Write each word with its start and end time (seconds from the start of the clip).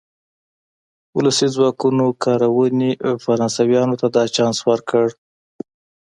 ولسي 1.17 1.47
ځواکونو 1.55 2.05
کارونې 2.23 2.91
فرانسویانو 3.23 3.95
ته 4.01 4.07
دا 4.15 4.23
چانس 4.35 4.57
ورکړ. 4.69 5.05